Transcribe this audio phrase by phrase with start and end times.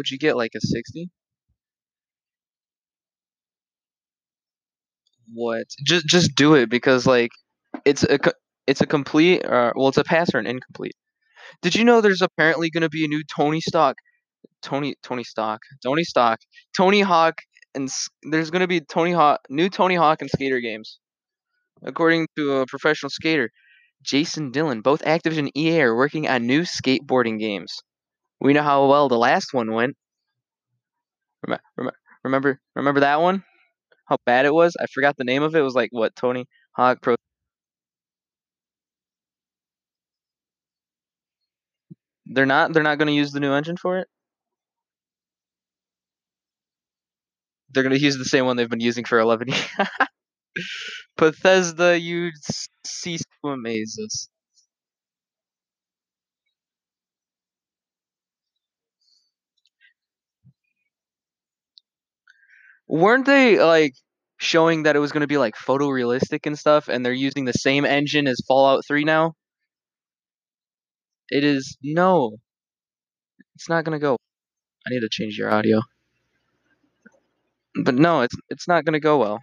[0.00, 1.10] Would you get like a 60?
[5.32, 5.66] What?
[5.84, 7.30] Just just do it because like
[7.84, 8.18] it's a
[8.66, 10.94] it's a complete uh, well it's a pass or an incomplete.
[11.62, 13.96] Did you know there's apparently going to be a new Tony Stock
[14.62, 16.40] Tony Tony Stock Tony Stock
[16.76, 17.36] Tony Hawk
[17.74, 17.90] and
[18.24, 20.98] there's going to be Tony Hawk new Tony Hawk and skater games.
[21.82, 23.50] According to a professional skater,
[24.02, 27.82] Jason Dillon, both Activision EA are working on new skateboarding games.
[28.40, 29.96] We know how well the last one went.
[31.46, 31.62] Remember,
[32.24, 33.44] remember, remember that one?
[34.06, 34.76] How bad it was?
[34.80, 35.58] I forgot the name of it.
[35.60, 37.16] It was like what Tony Hawk Pro.
[42.26, 42.72] They're not.
[42.72, 44.08] They're not going to use the new engine for it.
[47.70, 49.60] They're going to use the same one they've been using for 11 years.
[51.16, 52.30] Bethesda, you
[52.84, 54.28] cease to amaze us.
[62.90, 63.94] Weren't they like
[64.38, 67.52] showing that it was going to be like photorealistic and stuff, and they're using the
[67.52, 69.34] same engine as Fallout 3 now?
[71.28, 72.36] It is no.
[73.54, 74.16] It's not going to go.
[74.86, 75.80] I need to change your audio.
[77.84, 79.38] But no, it's it's not going to go well.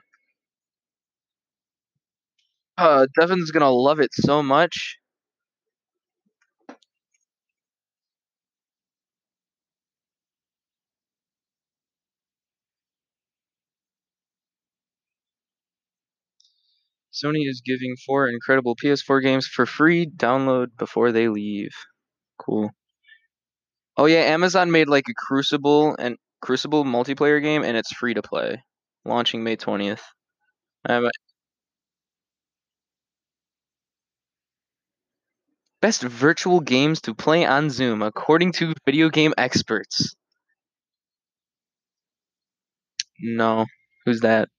[2.77, 4.97] Uh, Devin's going to love it so much.
[17.23, 21.71] Sony is giving four incredible PS4 games for free download before they leave.
[22.39, 22.71] Cool.
[23.97, 28.21] Oh yeah, Amazon made like a Crucible and Crucible multiplayer game, and it's free to
[28.21, 28.63] play,
[29.05, 30.03] launching May twentieth.
[30.89, 31.09] Um,
[35.81, 40.15] best virtual games to play on Zoom, according to video game experts.
[43.19, 43.65] No,
[44.05, 44.49] who's that?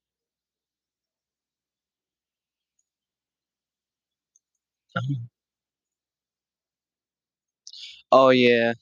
[8.12, 8.75] Oh yeah,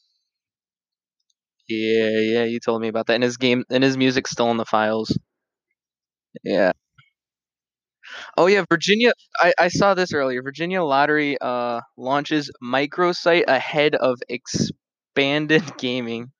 [1.68, 2.44] yeah, yeah.
[2.44, 3.14] You told me about that.
[3.14, 5.16] And his game and his music's still in the files.
[6.44, 6.72] Yeah.
[8.36, 9.12] Oh yeah, Virginia.
[9.40, 10.42] I, I saw this earlier.
[10.42, 16.30] Virginia Lottery uh launches microsite ahead of expanded gaming.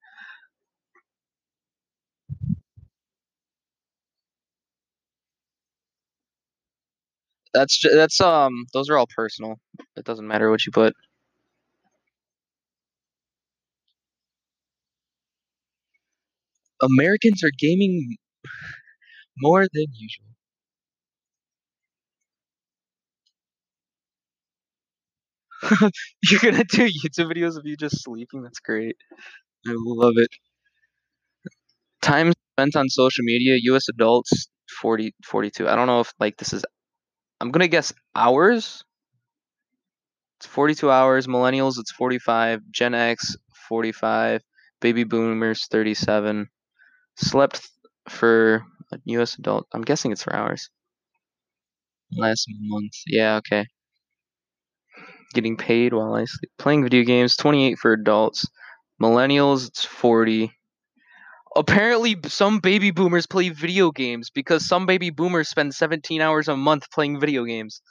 [7.57, 9.57] That's that's um those are all personal.
[9.97, 10.95] It doesn't matter what you put.
[16.81, 18.17] Americans are gaming
[19.39, 20.27] more than usual.
[26.31, 28.43] You're gonna do YouTube videos of you just sleeping.
[28.43, 28.97] That's great.
[29.67, 30.31] I love it.
[32.01, 33.89] Time spent on social media, U.S.
[33.89, 34.49] adults
[34.81, 35.69] 40, 42.
[35.69, 36.65] I don't know if like this is.
[37.41, 38.85] I'm gonna guess hours.
[40.39, 41.27] It's 42 hours.
[41.27, 42.61] Millennials, it's 45.
[42.71, 43.37] Gen X,
[43.69, 44.43] 45.
[44.81, 46.49] Baby boomers, 37.
[47.17, 47.67] Slept
[48.09, 49.39] for a U.S.
[49.39, 49.67] adult.
[49.73, 50.69] I'm guessing it's for hours.
[52.11, 52.95] Last month.
[53.07, 53.67] Yeah, okay.
[55.35, 56.51] Getting paid while I sleep.
[56.59, 58.45] Playing video games, 28 for adults.
[59.01, 60.53] Millennials, it's 40.
[61.57, 66.57] Apparently, some baby boomers play video games because some baby boomers spend 17 hours a
[66.57, 67.83] month playing video games.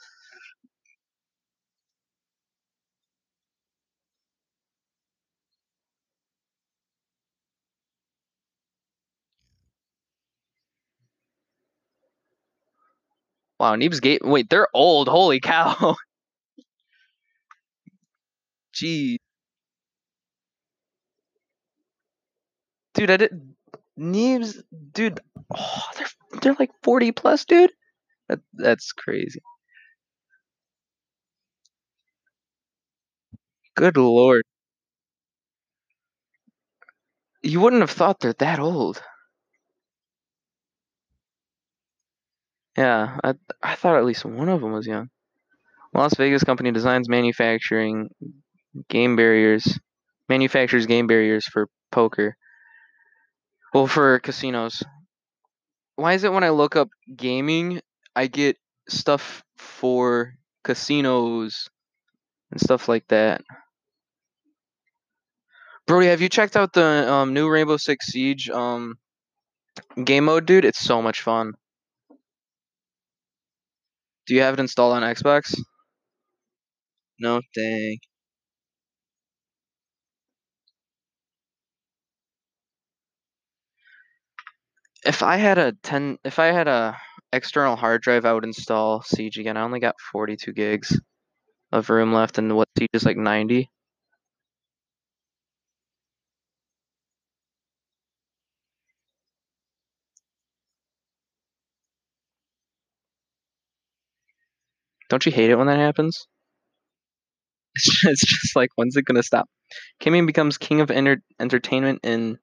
[13.60, 14.22] Wow, Neeb's Gate.
[14.24, 15.08] Wait, they're old.
[15.08, 15.96] Holy cow.
[18.72, 19.18] Gee.
[22.96, 23.54] Dude, I did.
[23.98, 24.62] Neeb's.
[24.92, 25.20] Dude.
[25.56, 27.70] Oh, they're, they're like 40 plus, dude.
[28.28, 29.40] That, that's crazy.
[33.76, 34.42] Good lord.
[37.42, 39.02] You wouldn't have thought they're that old.
[42.76, 45.10] Yeah, I, I thought at least one of them was young.
[45.94, 48.08] Las Vegas company designs manufacturing
[48.88, 49.78] game barriers,
[50.28, 52.36] manufactures game barriers for poker.
[53.76, 54.82] Well, for casinos.
[55.96, 57.82] Why is it when I look up gaming,
[58.14, 58.56] I get
[58.88, 60.32] stuff for
[60.64, 61.68] casinos
[62.50, 63.42] and stuff like that?
[65.86, 68.94] Brody, have you checked out the um, new Rainbow Six Siege um,
[70.02, 70.64] game mode, dude?
[70.64, 71.52] It's so much fun.
[74.26, 75.54] Do you have it installed on Xbox?
[77.18, 77.98] No, dang.
[85.06, 86.98] If I had a 10 if I had a
[87.32, 89.56] external hard drive, I would install Siege again.
[89.56, 91.00] I only got 42 gigs
[91.72, 93.70] of room left, and what Siege is like 90.
[105.08, 106.28] Don't you hate it when that happens?
[108.04, 109.48] It's just, like when's it gonna stop?
[110.00, 112.38] Kimmy becomes king of enter- entertainment in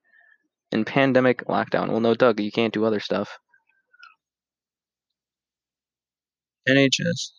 [0.74, 1.90] in pandemic lockdown.
[1.90, 3.40] Well, no, Doug, you can't do other stuff.
[6.70, 7.32] NHS.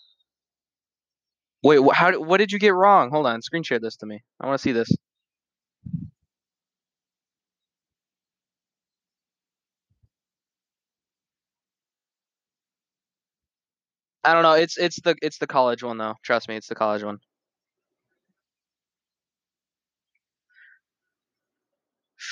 [1.64, 2.18] Wait, wh- how?
[2.20, 3.10] What did you get wrong?
[3.10, 4.20] Hold on, screen share this to me.
[4.40, 4.90] I want to see this.
[14.24, 14.54] I don't know.
[14.54, 16.14] It's it's the it's the college one though.
[16.24, 17.18] Trust me, it's the college one.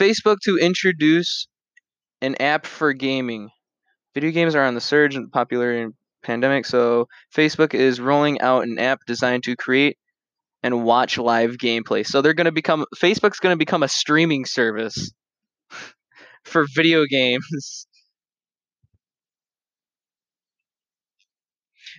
[0.00, 1.48] Facebook to introduce
[2.20, 3.50] an app for gaming.
[4.14, 8.64] Video games are on the surge and popular in pandemic, so Facebook is rolling out
[8.64, 9.98] an app designed to create
[10.62, 12.06] and watch live gameplay.
[12.06, 15.12] So they're going to become Facebook's going to become a streaming service
[16.44, 17.86] for video games.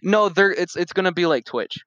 [0.01, 1.77] No, they're it's it's going to be like Twitch.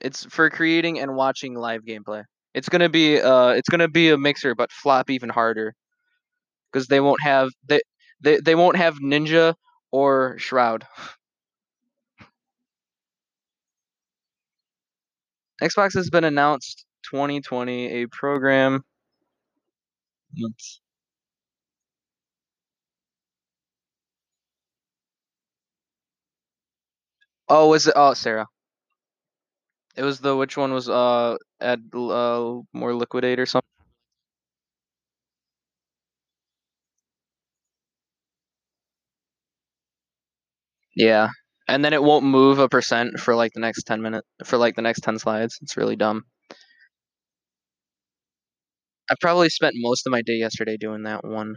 [0.00, 2.24] It's for creating and watching live gameplay.
[2.54, 5.74] It's to be uh it's to be a Mixer but flop even harder
[6.72, 7.80] because they won't have they,
[8.22, 9.54] they they won't have Ninja
[9.92, 10.86] or Shroud.
[15.62, 18.84] Xbox has been announced 2020 a program.
[20.36, 20.80] Let's-
[27.48, 27.92] Oh, was it?
[27.96, 28.46] Oh, Sarah.
[29.96, 33.66] It was the which one was uh add uh more liquidate or something.
[40.96, 41.28] Yeah,
[41.68, 44.76] and then it won't move a percent for like the next ten minutes for like
[44.76, 45.58] the next ten slides.
[45.62, 46.24] It's really dumb.
[49.10, 51.56] I probably spent most of my day yesterday doing that one.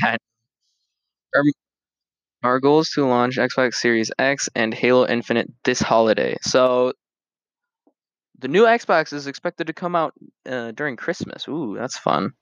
[0.02, 0.16] yeah.
[1.34, 1.42] Our,
[2.42, 6.36] our goal is to launch Xbox Series X and Halo Infinite this holiday.
[6.42, 6.92] So
[8.38, 10.14] the new Xbox is expected to come out
[10.46, 11.48] uh, during Christmas.
[11.48, 12.32] Ooh, that's fun.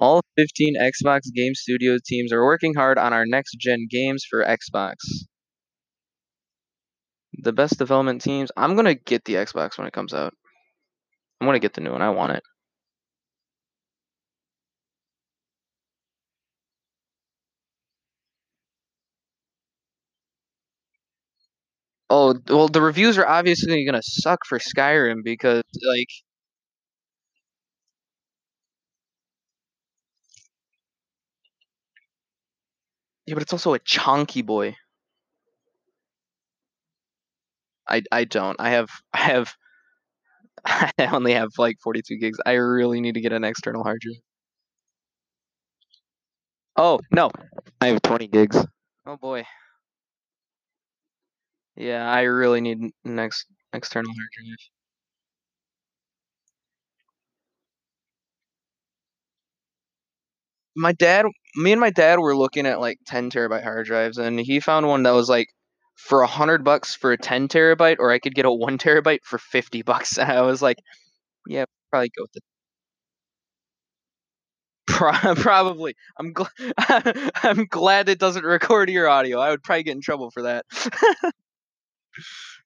[0.00, 4.44] All 15 Xbox Game Studio teams are working hard on our next gen games for
[4.44, 4.94] Xbox.
[7.34, 8.50] The best development teams.
[8.56, 10.34] I'm gonna get the Xbox when it comes out.
[11.40, 12.02] I'm gonna get the new one.
[12.02, 12.42] I want it.
[22.10, 26.08] Oh well, the reviews are obviously gonna suck for Skyrim because like
[33.26, 34.76] yeah, but it's also a chunky boy.
[37.88, 38.56] I I don't.
[38.60, 39.54] I have I have
[40.64, 42.38] I only have like 42 gigs.
[42.46, 44.20] I really need to get an external hard drive.
[46.76, 47.30] Oh no,
[47.80, 48.64] I have 20 gigs.
[49.06, 49.44] Oh boy.
[51.76, 54.58] Yeah, I really need an ex- external hard drive.
[60.76, 61.26] My dad,
[61.56, 64.86] me and my dad were looking at like 10 terabyte hard drives, and he found
[64.86, 65.48] one that was like
[65.96, 69.24] for a hundred bucks for a 10 terabyte, or I could get a one terabyte
[69.24, 70.16] for 50 bucks.
[70.18, 70.78] And I was like,
[71.48, 72.40] yeah, probably go with the
[74.86, 75.94] Pro- probably.
[76.18, 76.50] I'm glad.
[77.42, 79.38] I'm glad it doesn't record your audio.
[79.40, 80.66] I would probably get in trouble for that.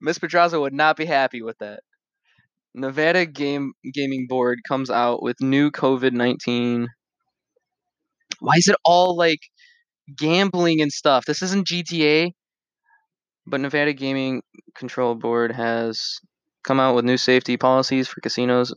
[0.01, 1.81] Miss Pedraza would not be happy with that.
[2.75, 6.89] Nevada Game Gaming Board comes out with new COVID nineteen.
[8.41, 9.41] Why is it all like
[10.17, 11.25] gambling and stuff?
[11.27, 12.35] This isn't GTA.
[13.47, 14.43] But Nevada Gaming
[14.77, 16.21] Control Board has
[16.65, 18.73] come out with new safety policies for casinos.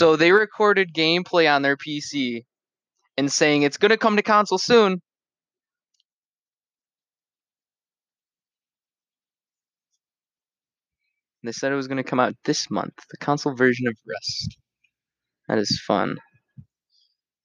[0.00, 2.46] So they recorded gameplay on their PC
[3.18, 5.02] and saying it's going to come to console soon.
[11.44, 14.56] They said it was going to come out this month, the console version of Rust.
[15.48, 16.16] That is fun.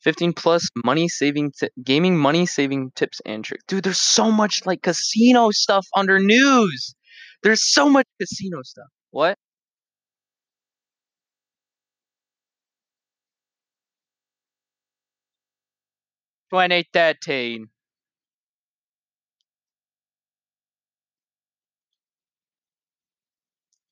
[0.03, 3.65] 15 plus money saving ti- gaming money saving tips and tricks.
[3.67, 6.95] Dude, there's so much like casino stuff under news.
[7.43, 8.87] There's so much casino stuff.
[9.11, 9.37] What?
[16.49, 17.67] Twenty thirteen.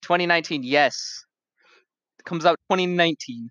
[0.01, 1.25] Twenty nineteen, yes.
[2.19, 3.49] It comes out twenty nineteen.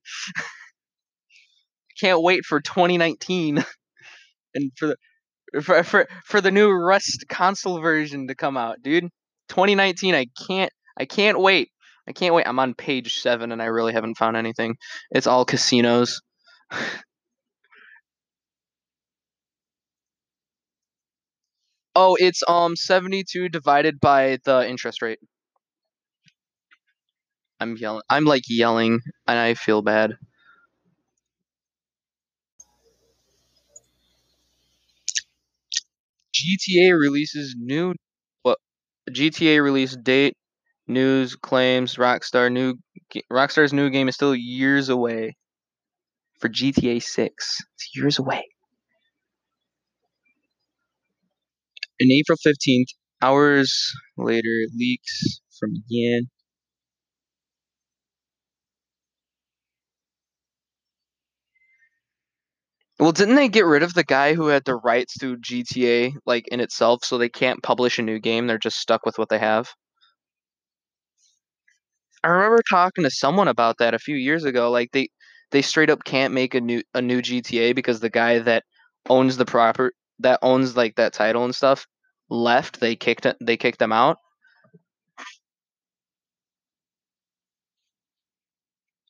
[2.00, 3.64] Can't wait for twenty nineteen.
[4.54, 4.96] and for the
[5.62, 9.08] for, for for the new Rust console version to come out, dude.
[9.48, 10.14] 2019.
[10.14, 11.70] I can't I can't wait.
[12.08, 12.46] I can't wait.
[12.46, 14.76] I'm on page seven, and I really haven't found anything.
[15.10, 16.20] It's all casinos.
[21.94, 25.18] oh, it's um 72 divided by the interest rate.
[27.60, 28.02] I'm yelling.
[28.10, 30.18] I'm like yelling, and I feel bad.
[36.32, 37.94] GTA releases new
[38.42, 38.58] what
[39.10, 40.36] GTA release date,
[40.86, 42.74] news claims Rockstar new
[43.32, 45.34] Rockstar's new game is still years away
[46.40, 47.58] for GTA 6.
[47.74, 48.44] It's years away.
[52.02, 52.88] In April 15th,
[53.22, 56.28] hours later, leaks from Yan.
[62.98, 66.48] Well, didn't they get rid of the guy who had the rights to GTA like
[66.48, 69.38] in itself so they can't publish a new game, they're just stuck with what they
[69.38, 69.68] have?
[72.24, 74.70] I remember talking to someone about that a few years ago.
[74.70, 75.08] Like they
[75.50, 78.64] they straight up can't make a new a new GTA because the guy that
[79.08, 81.86] owns the proper that owns like that title and stuff
[82.32, 82.80] left.
[82.80, 83.26] They kicked.
[83.40, 84.18] They kicked them out.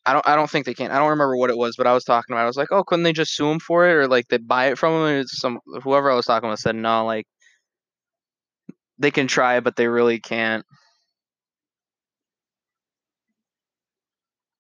[0.04, 0.26] I don't.
[0.26, 0.90] I don't think they can.
[0.90, 2.42] I don't remember what it was, but I was talking about.
[2.42, 4.66] I was like, oh, couldn't they just sue him for it, or like they buy
[4.66, 5.24] it from him?
[5.26, 7.26] Some whoever I was talking with said no, like
[8.98, 10.64] they can try, but they really can't.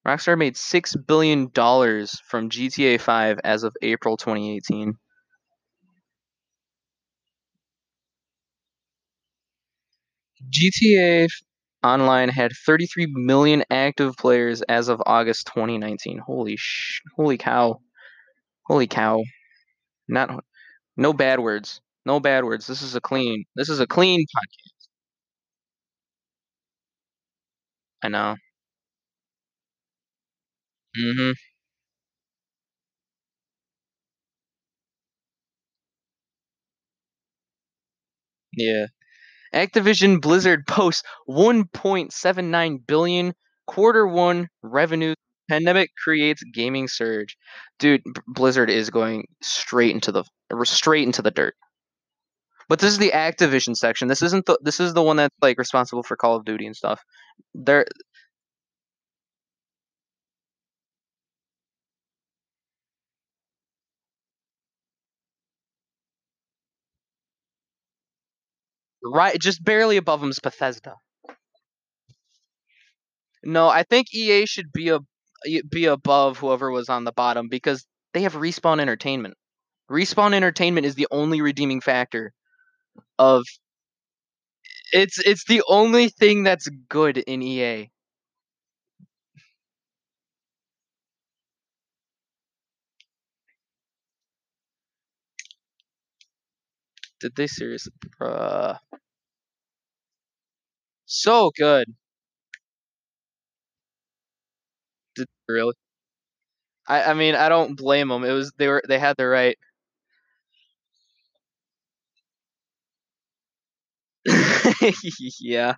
[0.06, 4.96] Rockstar made six billion dollars from GTA Five as of April 2018.
[10.50, 11.28] GTA
[11.84, 16.18] Online had 33 million active players as of August 2019.
[16.18, 17.00] Holy sh!
[17.16, 17.80] Holy cow!
[18.66, 19.22] Holy cow!
[20.08, 20.44] Not
[20.96, 21.80] no bad words.
[22.06, 22.66] No bad words.
[22.68, 23.44] This is a clean.
[23.56, 24.86] This is a clean podcast.
[28.02, 28.36] I know.
[30.96, 31.34] Mhm.
[38.56, 38.86] Yeah.
[39.54, 43.34] Activision Blizzard posts 1.79 billion
[43.66, 45.14] quarter one revenue.
[45.48, 47.36] Pandemic creates gaming surge.
[47.78, 50.24] Dude, Blizzard is going straight into the
[50.64, 51.54] straight into the dirt.
[52.68, 54.08] But this is the Activision section.
[54.08, 56.76] This isn't the this is the one that's like responsible for Call of Duty and
[56.76, 57.02] stuff.
[57.54, 57.86] They're
[69.04, 70.96] right just barely above them is Bethesda.
[73.44, 75.00] No, I think EA should be a
[75.70, 79.34] be above whoever was on the bottom because they have Respawn Entertainment.
[79.90, 82.32] Respawn Entertainment is the only redeeming factor
[83.18, 83.44] of
[84.92, 87.90] it's it's the only thing that's good in EA.
[97.22, 97.92] Did they seriously?
[98.20, 98.78] Bruh.
[101.06, 101.94] So good.
[105.16, 105.74] Did really?
[106.86, 108.24] I I mean I don't blame them.
[108.24, 109.58] It was they were they had the right.
[115.40, 115.74] yeah.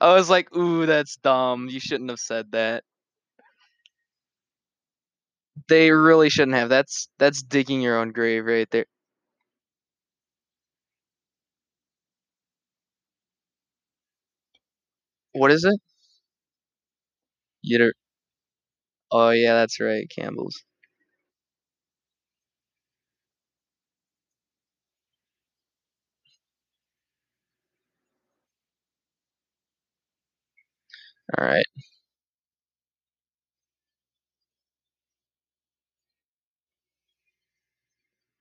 [0.00, 1.68] I was like, ooh, that's dumb.
[1.68, 2.84] You shouldn't have said that.
[5.68, 6.68] They really shouldn't have.
[6.68, 8.86] That's that's digging your own grave right there.
[15.38, 15.80] What is it?
[17.62, 17.92] Yitter.
[19.10, 20.64] Oh yeah, that's right, Campbell's.
[31.38, 31.66] All right.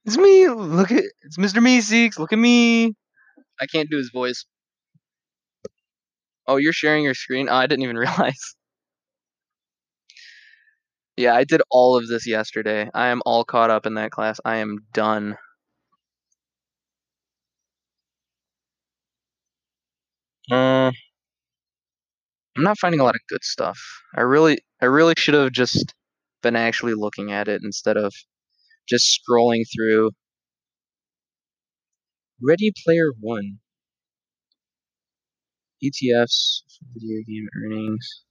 [0.06, 0.48] It's me.
[0.50, 1.60] Look at it's Mr.
[1.62, 2.18] Meeseeks.
[2.18, 2.94] Look at me.
[3.62, 4.46] I can't do his voice.
[6.48, 7.48] Oh, you're sharing your screen?
[7.50, 8.56] Oh, I didn't even realize.
[11.18, 12.90] Yeah, I did all of this yesterday.
[12.94, 14.40] I am all caught up in that class.
[14.46, 15.38] I am done.
[20.52, 20.92] Uh,
[22.58, 23.80] I'm not finding a lot of good stuff.
[24.16, 25.94] I really, I really should have just
[26.42, 28.14] been actually looking at it instead of
[28.88, 30.12] just scrolling through.
[32.42, 33.60] Ready Player One.
[35.84, 38.24] ETFs, video game earnings.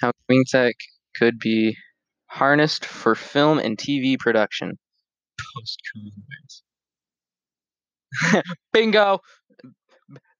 [0.00, 0.74] How green tech
[1.16, 1.76] could be
[2.26, 4.78] harnessed for film and TV production
[5.54, 6.62] post coronavirus.
[8.72, 9.20] bingo,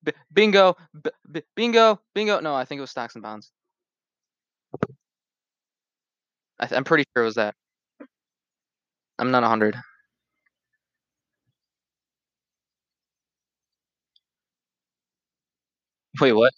[0.03, 0.76] B bingo,
[1.33, 2.41] B bingo, bingo.
[2.41, 3.50] No, I think it was stocks and bonds.
[6.59, 7.55] I am pretty sure it was that.
[9.19, 9.76] I'm not 100.
[16.21, 16.52] Wait, what?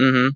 [0.00, 0.30] Mm-hmm.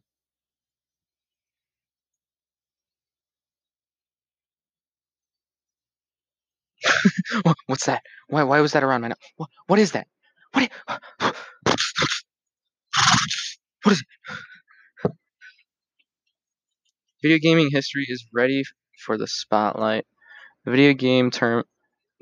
[7.66, 8.02] What's that?
[8.28, 8.42] Why?
[8.44, 9.16] Why was that around my now?
[9.36, 9.48] What?
[9.66, 10.06] What is that?
[10.52, 10.70] What?
[13.84, 14.06] What is it?
[17.22, 18.62] Video gaming history is ready
[19.04, 20.06] for the spotlight.
[20.66, 21.64] Video game term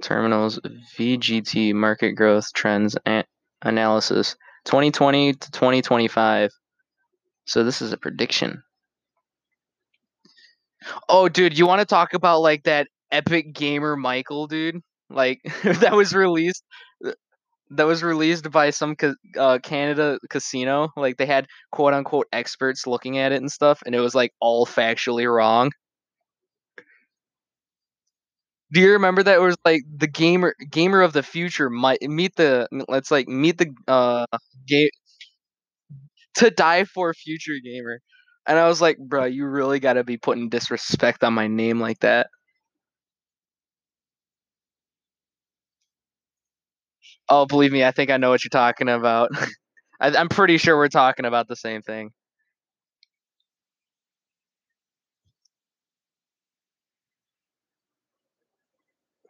[0.02, 0.60] terminals
[0.98, 3.24] VGT market growth trends and
[3.62, 6.50] analysis 2020 to 2025.
[7.44, 8.62] So this is a prediction.
[11.08, 14.80] Oh, dude, you want to talk about like that epic gamer Michael, dude?
[15.08, 16.64] Like that was released
[17.72, 18.96] that was released by some
[19.38, 20.90] uh, Canada casino.
[20.96, 24.32] Like they had quote unquote experts looking at it and stuff, and it was like
[24.40, 25.70] all factually wrong.
[28.72, 32.36] Do you remember that it was like the gamer gamer of the future might meet
[32.36, 34.26] the let's like meet the uh
[34.66, 34.88] game
[36.34, 38.00] to die for future gamer.
[38.46, 41.80] And I was like, bro, you really got to be putting disrespect on my name
[41.80, 42.28] like that.
[47.28, 49.30] Oh, believe me, I think I know what you're talking about.
[50.00, 52.10] I, I'm pretty sure we're talking about the same thing.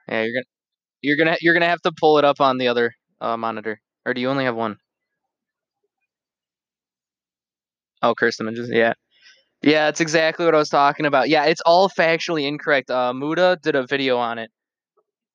[0.08, 0.44] Yeah, you're gonna
[1.02, 4.14] you're gonna you're gonna have to pull it up on the other uh, monitor, or
[4.14, 4.78] do you only have one?
[8.02, 8.68] Oh, cursed images.
[8.72, 8.94] Yeah,
[9.62, 11.28] yeah, it's exactly what I was talking about.
[11.28, 12.90] Yeah, it's all factually incorrect.
[12.90, 14.50] Uh, Muda did a video on it,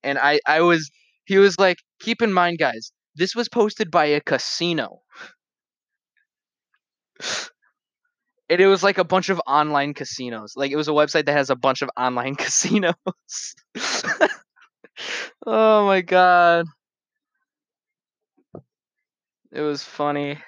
[0.04, 0.90] and I I was
[1.26, 5.02] he was like, keep in mind, guys, this was posted by a casino.
[8.50, 10.54] And it was like a bunch of online casinos.
[10.56, 12.96] Like it was a website that has a bunch of online casinos.
[15.46, 16.66] Oh my god.
[19.52, 20.42] It was funny.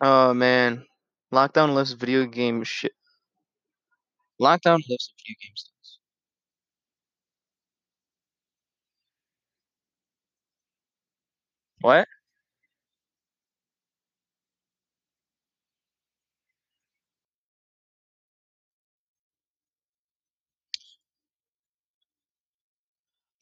[0.00, 0.86] Oh man.
[1.32, 2.92] Lockdown lifts video game shit.
[4.40, 5.70] Lockdown lifts video games.
[11.80, 12.08] What?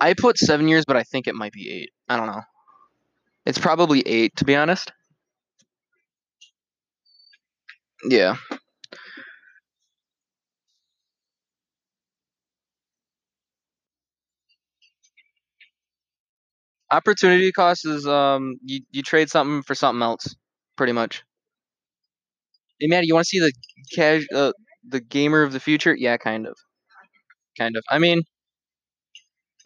[0.03, 1.91] I put seven years, but I think it might be eight.
[2.11, 2.43] I don't know.
[3.47, 4.93] It's probably eight, to be honest.
[8.09, 8.37] Yeah.
[16.93, 20.37] Opportunity cost is um you, you trade something for something else,
[20.77, 21.25] pretty much.
[22.81, 23.53] Hey Maddie, you want to see the
[23.95, 24.53] cash uh,
[24.87, 25.95] the gamer of the future?
[25.97, 26.55] Yeah, kind of.
[27.59, 27.85] Kind of.
[27.91, 28.23] I mean,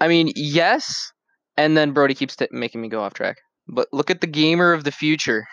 [0.00, 1.12] I mean, yes,
[1.56, 3.38] and then Brody keeps t- making me go off track.
[3.68, 5.46] But look at the gamer of the future.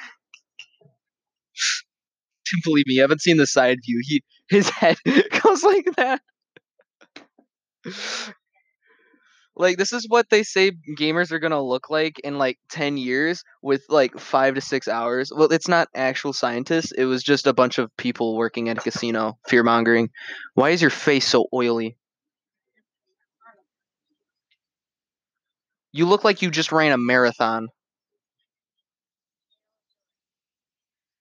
[2.63, 4.01] Believe me, you haven't seen the side view.
[4.03, 4.97] He his head
[5.43, 6.21] goes like that.
[9.55, 13.43] like this is what they say gamers are gonna look like in like 10 years
[13.61, 17.53] with like five to six hours well it's not actual scientists it was just a
[17.53, 20.09] bunch of people working at a casino fear mongering
[20.55, 21.97] why is your face so oily
[25.93, 27.69] you look like you just ran a marathon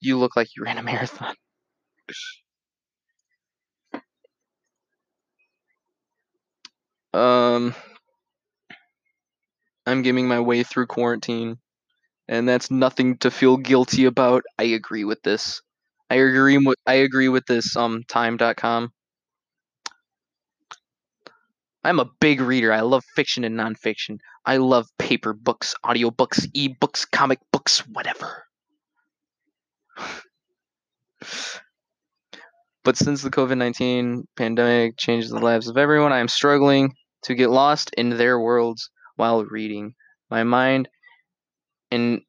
[0.00, 1.34] you look like you ran a marathon
[7.14, 7.74] um
[9.86, 11.60] I'm gaming my way through quarantine,
[12.28, 14.44] and that's nothing to feel guilty about.
[14.58, 15.62] I agree with this.
[16.10, 18.92] I agree with I agree with this um time.com.
[21.84, 22.72] I'm a big reader.
[22.72, 24.18] I love fiction and nonfiction.
[24.44, 28.44] I love paper books, audiobooks, ebooks, comic books, whatever.
[32.84, 37.50] But since the COVID-19 pandemic changes the lives of everyone, I am struggling to get
[37.50, 39.94] lost in their worlds while reading.
[40.30, 40.88] My mind
[41.92, 42.22] and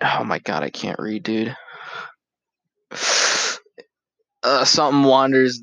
[0.00, 1.56] oh my god, I can't read, dude.
[4.42, 5.60] Uh, something wanders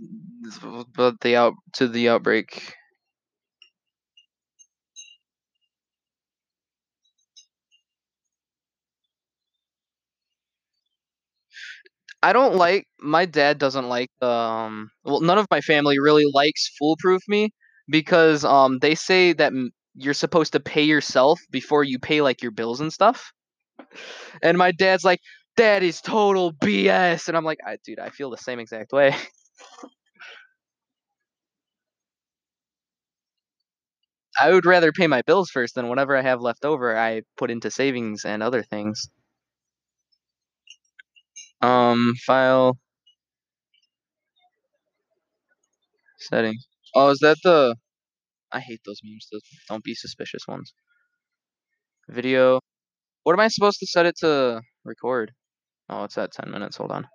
[0.93, 2.73] but the out to the outbreak.
[12.23, 16.69] I don't like my dad doesn't like, um well, none of my family really likes
[16.79, 17.49] Foolproof Me
[17.89, 19.53] because, um, they say that
[19.95, 23.33] you're supposed to pay yourself before you pay, like, your bills and stuff.
[24.43, 25.19] And my dad's like,
[25.57, 29.15] "That is total BS," and I'm like, "I dude, I feel the same exact way."
[34.39, 37.49] I would rather pay my bills first, then whatever I have left over, I put
[37.51, 39.07] into savings and other things.
[41.63, 42.77] Um, file
[46.19, 46.67] settings.
[46.95, 47.75] Oh, is that the
[48.51, 50.73] I hate those memes, the don't be suspicious ones.
[52.09, 52.59] Video.
[53.23, 55.33] What am I supposed to set it to record?
[55.89, 57.07] Oh, it's at 10 minutes, hold on.